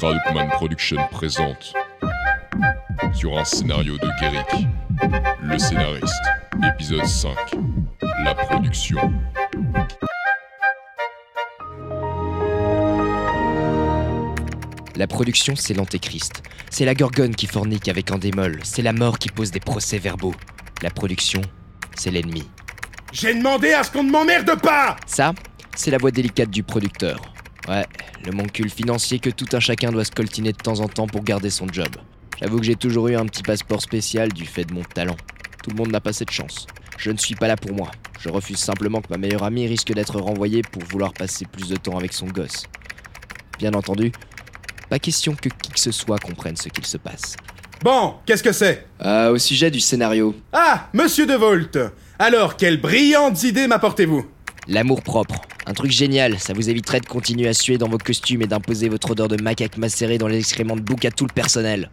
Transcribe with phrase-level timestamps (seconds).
[0.00, 1.74] Crowdman Production présente
[3.12, 4.66] sur un scénario de Guéric,
[5.42, 6.14] le scénariste,
[6.66, 7.36] épisode 5,
[8.24, 9.12] la production.
[14.96, 16.44] La production, c'est l'antéchrist.
[16.70, 18.58] C'est la gorgone qui fornique avec un démol.
[18.62, 20.34] C'est la mort qui pose des procès-verbaux.
[20.80, 21.42] La production,
[21.94, 22.48] c'est l'ennemi.
[23.12, 25.34] J'ai demandé à ce qu'on ne m'emmerde pas Ça,
[25.76, 27.29] c'est la voix délicate du producteur.
[27.68, 27.86] Ouais,
[28.24, 31.22] le moncule financier que tout un chacun doit se coltiner de temps en temps pour
[31.22, 31.88] garder son job.
[32.40, 35.16] J'avoue que j'ai toujours eu un petit passeport spécial du fait de mon talent.
[35.62, 36.66] Tout le monde n'a pas cette chance.
[36.96, 37.90] Je ne suis pas là pour moi.
[38.20, 41.76] Je refuse simplement que ma meilleure amie risque d'être renvoyée pour vouloir passer plus de
[41.76, 42.64] temps avec son gosse.
[43.58, 44.10] Bien entendu,
[44.88, 47.36] pas question que qui que ce soit comprenne ce qu'il se passe.
[47.82, 48.86] Bon, qu'est-ce que c'est?
[49.02, 51.78] Euh, au sujet du scénario, Ah, monsieur De Volt
[52.18, 54.26] Alors, quelles brillantes idées m'apportez-vous?
[54.70, 55.42] L'amour propre.
[55.66, 58.88] Un truc génial, ça vous éviterait de continuer à suer dans vos costumes et d'imposer
[58.88, 61.90] votre odeur de macaque macéré dans les excréments de bouc à tout le personnel.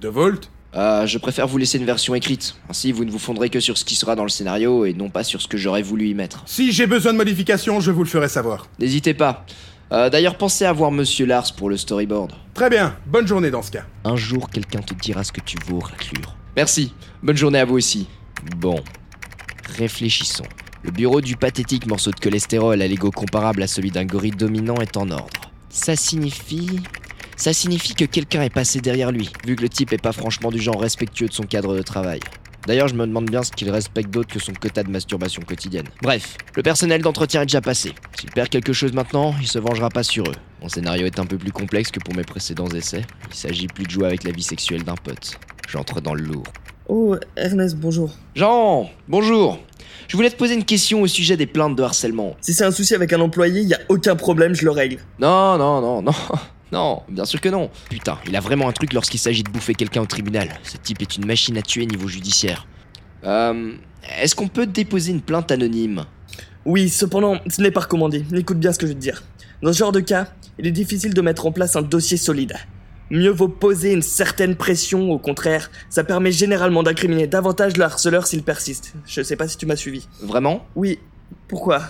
[0.00, 0.50] De Volt?
[0.74, 2.56] Euh, je préfère vous laisser une version écrite.
[2.68, 5.08] Ainsi, vous ne vous fondrez que sur ce qui sera dans le scénario et non
[5.08, 6.42] pas sur ce que j'aurais voulu y mettre.
[6.46, 8.68] Si j'ai besoin de modifications, je vous le ferai savoir.
[8.78, 9.44] N'hésitez pas.
[9.92, 12.32] Euh, D'ailleurs, pensez à voir Monsieur Lars pour le storyboard.
[12.54, 13.84] Très bien, bonne journée dans ce cas.
[14.04, 16.36] Un jour, quelqu'un te dira ce que tu vaux, raclure.
[16.56, 16.92] Merci.
[17.22, 18.06] Bonne journée à vous aussi.
[18.56, 18.76] Bon.
[19.76, 20.44] Réfléchissons.
[20.82, 24.76] Le bureau du pathétique morceau de cholestérol à l'ego comparable à celui d'un gorille dominant
[24.76, 25.52] est en ordre.
[25.68, 26.80] Ça signifie...
[27.36, 30.50] Ça signifie que quelqu'un est passé derrière lui, vu que le type est pas franchement
[30.50, 32.20] du genre respectueux de son cadre de travail.
[32.66, 35.86] D'ailleurs, je me demande bien ce qu'il respecte d'autre que son quota de masturbation quotidienne.
[36.02, 37.94] Bref, le personnel d'entretien est déjà passé.
[38.18, 40.34] S'il perd quelque chose maintenant, il se vengera pas sur eux.
[40.60, 43.04] Mon scénario est un peu plus complexe que pour mes précédents essais.
[43.30, 45.38] Il s'agit plus de jouer avec la vie sexuelle d'un pote.
[45.68, 46.44] J'entre dans le lourd.
[46.92, 48.10] Oh, Ernest, bonjour.
[48.34, 49.60] Jean, bonjour.
[50.08, 52.34] Je voulais te poser une question au sujet des plaintes de harcèlement.
[52.40, 54.96] Si c'est un souci avec un employé, y a aucun problème, je le règle.
[55.20, 56.12] Non, non, non, non.
[56.72, 57.70] Non, bien sûr que non.
[57.88, 60.48] Putain, il a vraiment un truc lorsqu'il s'agit de bouffer quelqu'un au tribunal.
[60.64, 62.66] Ce type est une machine à tuer niveau judiciaire.
[63.22, 63.72] Euh.
[64.20, 66.04] Est-ce qu'on peut déposer une plainte anonyme?
[66.64, 68.24] Oui, cependant, ce n'est pas recommandé.
[68.34, 69.22] Écoute bien ce que je veux te dire.
[69.62, 70.28] Dans ce genre de cas,
[70.58, 72.56] il est difficile de mettre en place un dossier solide.
[73.10, 78.26] Mieux vaut poser une certaine pression, au contraire, ça permet généralement d'incriminer davantage le harceleur
[78.26, 78.92] s'il persiste.
[79.04, 80.06] Je sais pas si tu m'as suivi.
[80.22, 80.64] Vraiment?
[80.76, 81.00] Oui,
[81.48, 81.82] pourquoi?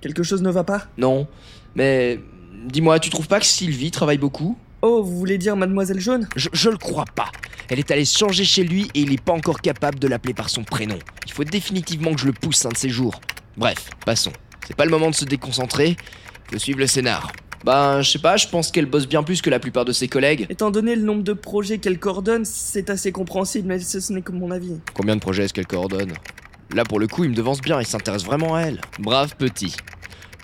[0.00, 0.86] Quelque chose ne va pas?
[0.96, 1.26] Non.
[1.74, 2.20] Mais.
[2.66, 4.56] Dis-moi, tu trouves pas que Sylvie travaille beaucoup?
[4.82, 6.28] Oh, vous voulez dire Mademoiselle Jaune?
[6.36, 7.30] Je, je le crois pas.
[7.68, 10.34] Elle est allée se changer chez lui et il est pas encore capable de l'appeler
[10.34, 10.98] par son prénom.
[11.26, 13.20] Il faut définitivement que je le pousse un de ces jours.
[13.56, 14.32] Bref, passons.
[14.66, 15.96] C'est pas le moment de se déconcentrer.
[16.50, 17.32] Faut suivre le scénar.
[17.64, 20.08] Ben, je sais pas, je pense qu'elle bosse bien plus que la plupart de ses
[20.08, 20.46] collègues.
[20.48, 24.22] Étant donné le nombre de projets qu'elle coordonne, c'est assez compréhensible, mais ce, ce n'est
[24.22, 24.78] que mon avis.
[24.94, 26.12] Combien de projets est-ce qu'elle coordonne?
[26.74, 28.80] Là, pour le coup, il me devance bien, il s'intéresse vraiment à elle.
[29.00, 29.74] Brave petit.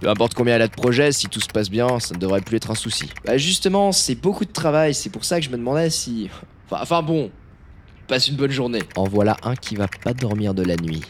[0.00, 2.40] Peu importe combien elle a de projets, si tout se passe bien, ça ne devrait
[2.40, 3.08] plus être un souci.
[3.24, 6.28] Bah justement, c'est beaucoup de travail, c'est pour ça que je me demandais si...
[6.66, 7.30] Enfin, enfin bon,
[8.08, 8.82] passe une bonne journée.
[8.96, 11.02] En voilà un qui va pas dormir de la nuit.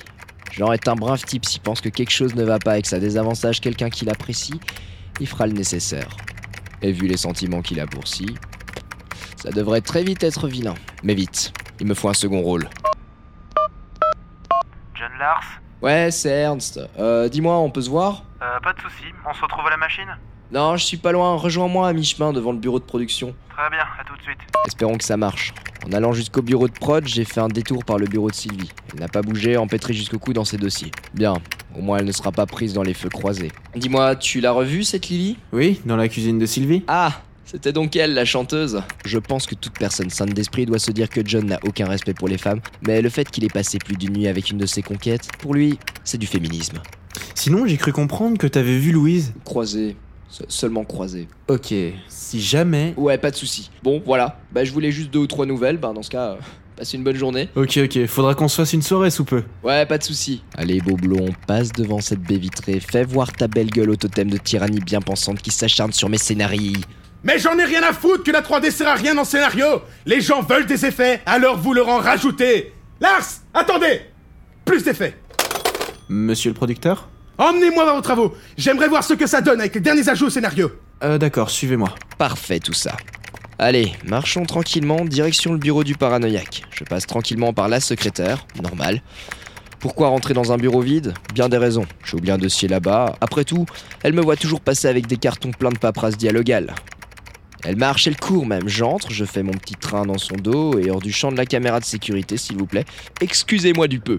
[0.52, 2.88] Genre est un brave type s'il pense que quelque chose ne va pas et que
[2.88, 4.60] ça désavantage quelqu'un qu'il apprécie,
[5.20, 6.16] il fera le nécessaire.
[6.82, 8.34] Et vu les sentiments qu'il a pour si,
[9.36, 10.74] ça devrait très vite être vilain.
[11.02, 12.68] Mais vite, il me faut un second rôle.
[14.94, 16.80] John Lars Ouais, c'est Ernst.
[16.98, 18.22] Euh, dis-moi, on peut se voir?
[18.42, 20.16] Euh, Pas de soucis, on se retrouve à la machine?
[20.52, 21.36] Non, je suis pas loin.
[21.36, 23.34] Rejoins-moi à mi-chemin devant le bureau de production.
[23.50, 24.38] Très bien, à tout de suite.
[24.66, 25.52] Espérons que ça marche.
[25.86, 28.70] En allant jusqu'au bureau de prod, j'ai fait un détour par le bureau de Sylvie.
[28.92, 30.90] Elle n'a pas bougé, empêtrée jusqu'au cou dans ses dossiers.
[31.12, 31.34] Bien,
[31.76, 33.52] au moins elle ne sera pas prise dans les feux croisés.
[33.76, 35.36] Dis-moi, tu l'as revue cette Lily?
[35.52, 36.82] Oui, dans la cuisine de Sylvie.
[36.88, 38.82] Ah c'était donc elle, la chanteuse.
[39.04, 42.14] Je pense que toute personne saine d'esprit doit se dire que John n'a aucun respect
[42.14, 44.66] pour les femmes, mais le fait qu'il ait passé plus d'une nuit avec une de
[44.66, 46.80] ses conquêtes, pour lui, c'est du féminisme.
[47.34, 49.34] Sinon, j'ai cru comprendre que t'avais vu Louise.
[49.44, 49.94] Croisé.
[50.34, 51.28] Se- Seulement croisé.
[51.46, 51.72] Ok,
[52.08, 52.92] si jamais.
[52.96, 53.70] Ouais, pas de souci.
[53.84, 54.40] Bon, voilà.
[54.50, 55.76] Bah, je voulais juste deux ou trois nouvelles.
[55.78, 56.36] Bah, dans ce cas, euh,
[56.76, 57.48] passez une bonne journée.
[57.54, 59.44] Ok, ok, faudra qu'on se fasse une soirée sous peu.
[59.62, 60.42] Ouais, pas de souci.
[60.56, 62.80] Allez, beau blond, passe devant cette baie vitrée.
[62.80, 66.18] Fais voir ta belle gueule au totem de tyrannie bien pensante qui s'acharne sur mes
[66.18, 66.74] scénarii.
[67.22, 69.66] Mais j'en ai rien à foutre que la 3D sert à rien dans le scénario
[70.04, 73.24] Les gens veulent des effets, alors vous leur en rajoutez Lars
[73.54, 74.00] Attendez
[74.66, 75.16] Plus d'effets
[76.10, 77.08] Monsieur le producteur
[77.38, 80.30] Emmenez-moi à vos travaux J'aimerais voir ce que ça donne avec les derniers ajouts au
[80.30, 80.70] scénario
[81.02, 81.94] Euh, d'accord, suivez-moi.
[82.18, 82.96] Parfait tout ça.
[83.58, 86.62] Allez, marchons tranquillement, direction le bureau du paranoïaque.
[86.70, 89.00] Je passe tranquillement par la secrétaire, normal.
[89.80, 91.12] Pourquoi rentrer dans un bureau vide?
[91.34, 91.84] Bien des raisons.
[92.04, 93.16] J'ai oublié un dossier là-bas.
[93.20, 93.66] Après tout,
[94.02, 96.74] elle me voit toujours passer avec des cartons pleins de paperasse dialogale.
[97.64, 98.68] Elle marche, elle court même.
[98.68, 101.46] J'entre, je fais mon petit train dans son dos et hors du champ de la
[101.46, 102.84] caméra de sécurité, s'il vous plaît.
[103.22, 104.18] Excusez-moi du peu.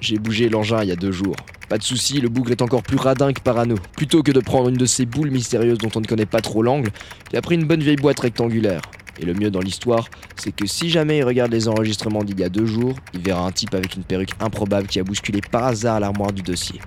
[0.00, 1.36] J'ai bougé l'engin il y a deux jours.
[1.68, 3.76] Pas de souci, le bougre est encore plus radin que parano.
[3.96, 6.62] Plutôt que de prendre une de ces boules mystérieuses dont on ne connaît pas trop
[6.62, 6.90] l'angle,
[7.32, 8.82] il a pris une bonne vieille boîte rectangulaire.
[9.20, 12.44] Et le mieux dans l'histoire, c'est que si jamais il regarde les enregistrements d'il y
[12.44, 15.64] a deux jours, il verra un type avec une perruque improbable qui a bousculé par
[15.64, 16.80] hasard l'armoire du dossier.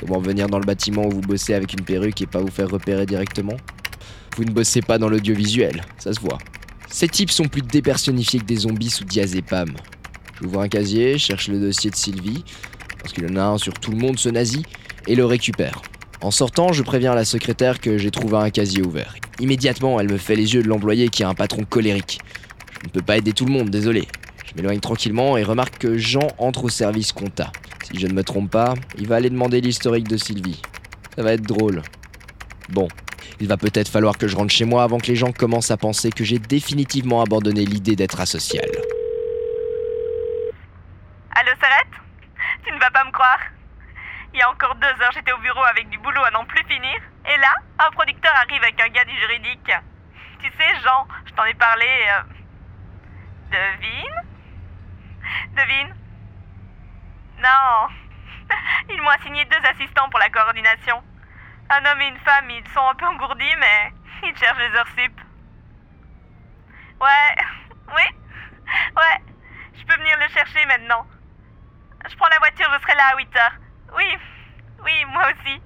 [0.00, 2.68] Comment venir dans le bâtiment où vous bossez avec une perruque et pas vous faire
[2.68, 3.56] repérer directement?
[4.38, 6.38] Vous ne bossez pas dans l'audiovisuel, ça se voit.
[6.88, 9.74] Ces types sont plus dépersonnifiés que des zombies sous diazépam.
[10.40, 12.44] J'ouvre un casier, cherche le dossier de Sylvie,
[13.00, 14.62] parce qu'il en a un sur tout le monde ce nazi,
[15.08, 15.82] et le récupère.
[16.20, 19.16] En sortant, je préviens la secrétaire que j'ai trouvé un casier ouvert.
[19.40, 22.20] Immédiatement, elle me fait les yeux de l'employé qui a un patron colérique.
[22.82, 24.06] Je ne peux pas aider tout le monde, désolé.
[24.46, 27.50] Je m'éloigne tranquillement et remarque que Jean entre au service compta.
[27.90, 30.62] Si je ne me trompe pas, il va aller demander l'historique de Sylvie.
[31.16, 31.82] Ça va être drôle.
[32.68, 32.86] Bon,
[33.40, 35.76] il va peut-être falloir que je rentre chez moi avant que les gens commencent à
[35.76, 38.66] penser que j'ai définitivement abandonné l'idée d'être asocial.
[41.34, 41.94] Allô, Sarette?
[42.66, 43.38] Tu ne vas pas me croire
[44.34, 46.64] Il y a encore deux heures, j'étais au bureau avec du boulot à n'en plus
[46.68, 46.96] finir.
[47.32, 47.54] Et là,
[47.86, 49.70] un producteur arrive avec un gars du juridique.
[50.40, 51.86] Tu sais, Jean, je t'en ai parlé.
[51.86, 52.22] euh,
[53.50, 54.18] Devine?
[55.56, 55.94] Devine?
[57.40, 57.88] Non
[58.90, 61.02] Ils m'ont assigné deux assistants pour la coordination.
[61.70, 63.92] Un homme et une femme, ils sont un peu engourdis, mais
[64.22, 65.20] ils cherchent les heures sup.
[67.00, 67.34] Ouais,
[67.94, 68.16] oui,
[68.96, 69.22] ouais,
[69.74, 71.06] je peux venir le chercher maintenant.
[72.08, 73.56] Je prends la voiture, je serai là à 8 heures.
[73.96, 74.18] Oui,
[74.84, 75.60] oui, moi aussi.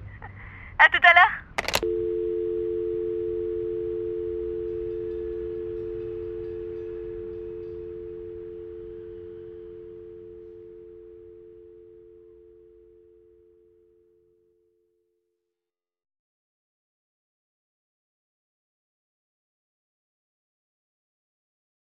[0.79, 1.42] À tout à l'heure.